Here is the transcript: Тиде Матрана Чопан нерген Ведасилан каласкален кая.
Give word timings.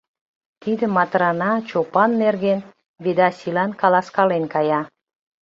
Тиде 0.61 0.85
Матрана 0.95 1.51
Чопан 1.69 2.11
нерген 2.21 2.59
Ведасилан 3.03 3.71
каласкален 3.81 4.43
кая. 4.53 4.81